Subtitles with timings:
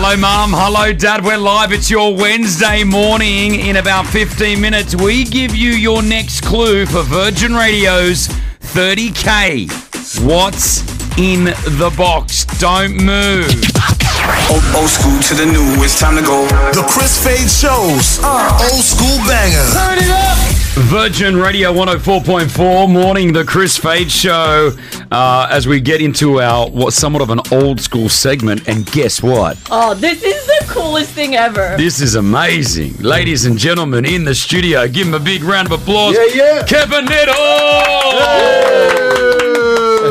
[0.00, 0.52] Hello, Mum.
[0.54, 1.24] Hello, Dad.
[1.24, 1.72] We're live.
[1.72, 3.56] It's your Wednesday morning.
[3.56, 8.28] In about 15 minutes, we give you your next clue for Virgin Radio's
[8.78, 9.66] 30K.
[10.22, 10.86] What's
[11.18, 11.46] in
[11.82, 12.44] the box?
[12.60, 13.50] Don't move.
[14.46, 16.46] Old, old school to the new, it's time to go.
[16.70, 18.22] The Chris Fade shows.
[18.22, 19.74] Old school bangers.
[20.78, 20.88] Turn it up!
[20.88, 24.72] Virgin Radio 104.4 morning, the Chris Fade Show.
[25.10, 29.22] Uh, as we get into our what somewhat of an old school segment, and guess
[29.22, 29.58] what?
[29.70, 31.76] Oh, this is the coolest thing ever.
[31.76, 34.86] This is amazing, ladies and gentlemen in the studio.
[34.88, 36.14] Give him a big round of applause.
[36.14, 36.62] Yeah, yeah.
[36.66, 37.34] Kevin Lyttle.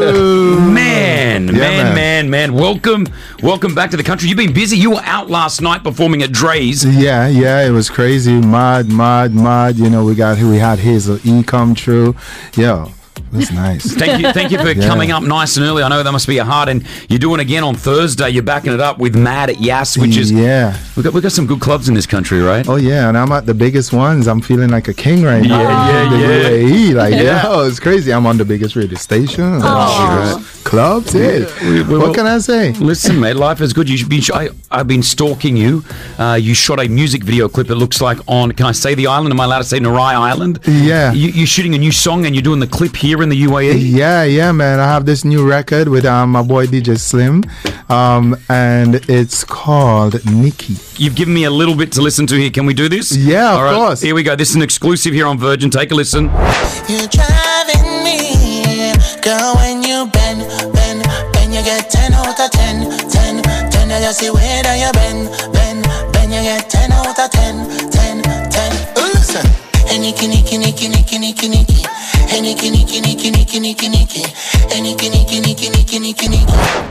[0.00, 2.30] Man, man, man, man.
[2.30, 3.06] man, Welcome,
[3.42, 4.28] welcome back to the country.
[4.28, 4.76] You've been busy.
[4.76, 6.84] You were out last night performing at Dre's.
[6.84, 8.40] Yeah, yeah, it was crazy.
[8.40, 9.76] Mad, mad, mad.
[9.76, 12.14] You know, we got we had Hazel E come true.
[12.56, 13.92] Yo, it was nice.
[13.96, 14.86] Thank you, thank you for Yeah.
[14.88, 15.82] coming up nice and early.
[15.82, 18.30] I know that must be a hard, and you're doing again on Thursday.
[18.30, 20.76] You're backing it up with Mad at Yas, which is yeah.
[20.96, 22.66] we got we got some good clubs in this country, right?
[22.68, 24.26] Oh yeah, and I'm at the biggest ones.
[24.26, 25.60] I'm feeling like a king right now.
[25.60, 26.48] Yeah, yeah, yeah.
[26.50, 27.42] UAE, like Yeah.
[27.44, 28.12] yo, it's crazy.
[28.12, 29.60] I'm on the biggest radio station.
[29.62, 30.42] Aw.
[30.70, 31.46] Clubs, yeah.
[31.62, 32.70] We- we- what can I say?
[32.74, 33.90] Listen, mate, life is good.
[33.90, 34.22] You've been.
[34.32, 35.82] I, I've been stalking you.
[36.16, 37.70] Uh, you shot a music video clip.
[37.70, 38.52] It looks like on.
[38.52, 39.32] Can I say the island?
[39.32, 40.60] Am I allowed to say Nurai Island?
[40.68, 41.12] Yeah.
[41.12, 43.80] You, you're shooting a new song and you're doing the clip here in the UAE.
[43.80, 44.78] Yeah, yeah, man.
[44.78, 47.42] I have this new record with um, my boy DJ Slim,
[47.88, 50.76] um, and it's called Nikki.
[51.02, 52.50] You've given me a little bit to listen to here.
[52.50, 53.10] Can we do this?
[53.16, 54.00] Yeah, of All right, course.
[54.02, 54.36] Here we go.
[54.36, 55.68] This is an exclusive here on Virgin.
[55.70, 56.26] Take a listen.
[56.88, 59.56] You're driving me, girl.
[61.60, 63.92] You get ten out of ten, ten, ten.
[63.92, 67.68] I just see where that you bend, bend, bend, you get ten out of ten,
[67.92, 68.72] ten, ten.
[68.96, 69.44] Uh, Listen,
[69.84, 71.84] hey Nicky, Nicky, Nicky, Nicky, Nicky, Nicky.
[72.32, 74.24] Hey Nicky, Nicky, Nicky, Nicky, Nicky, Nicky.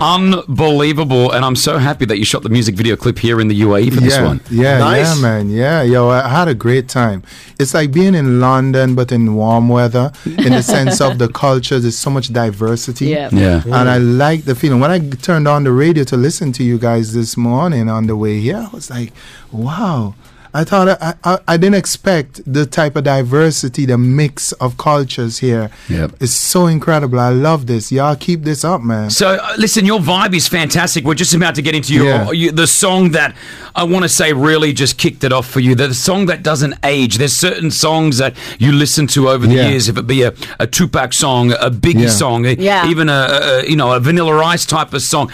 [0.00, 3.60] Unbelievable, and I'm so happy that you shot the music video clip here in the
[3.62, 4.40] UAE for this one.
[4.50, 5.16] Yeah, Nice.
[5.16, 5.50] yeah, man.
[5.50, 7.22] Yeah, yo, I had a great time.
[7.58, 11.82] It's like being in London, but in warm weather, in the sense of the cultures.
[11.82, 13.06] There's so much diversity.
[13.06, 13.28] Yeah.
[13.32, 13.62] Yeah.
[13.64, 14.80] And I like the feeling.
[14.80, 18.16] When I turned on the radio to listen to you guys this morning on the
[18.16, 19.12] way here, I was like,
[19.52, 20.14] wow.
[20.58, 25.38] I thought I, I, I didn't expect the type of diversity, the mix of cultures
[25.38, 25.70] here.
[25.88, 26.14] Yep.
[26.20, 27.20] It's so incredible.
[27.20, 27.92] I love this.
[27.92, 29.08] Y'all keep this up, man.
[29.10, 31.04] So, uh, listen, your vibe is fantastic.
[31.04, 32.30] We're just about to get into your, Yeah.
[32.32, 33.36] you, the song that
[33.76, 35.76] I want to say really just kicked it off for you.
[35.76, 37.18] The song that doesn't age.
[37.18, 39.68] There's certain songs that you listen to over the Yeah.
[39.68, 42.08] years, if it be a, a Tupac song, a Biggie Yeah.
[42.08, 42.88] song, Yeah.
[42.90, 45.30] even a, a, a, you know a Vanilla Ice type of song.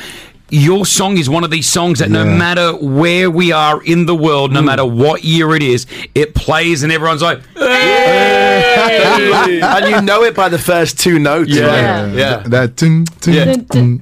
[0.50, 2.37] Your song is one of these songs that no Yeah.
[2.37, 6.82] matter where we are in the world, no matter what year it is, it plays
[6.82, 11.50] and everyone's like, and you know it by the first two notes.
[11.50, 11.65] Yeah.
[12.04, 12.15] right?
[12.15, 12.43] yeah.
[12.47, 13.54] That tung, tung, Yeah.
[13.71, 13.99] tung,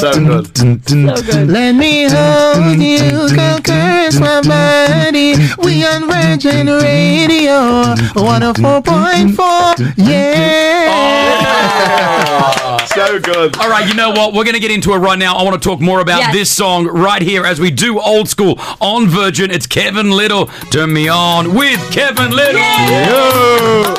[0.00, 0.54] So tung, good.
[0.54, 1.16] tung, tung.
[1.16, 1.48] So good.
[1.50, 5.34] Let me hold you, girl, curse my body.
[5.62, 9.76] We on Virgin Radio, 104.4.
[9.98, 10.94] Yeah.
[13.08, 13.56] So good.
[13.56, 14.34] All right, you know what?
[14.34, 15.34] We're going to get into it right now.
[15.36, 16.34] I want to talk more about Yes.
[16.34, 19.50] this song right here as we do old school on Virgin.
[19.50, 20.46] It's Kevin Lyttle.
[20.70, 22.60] Turn me on with Kevin Lyttle.
[22.60, 23.94] Yo.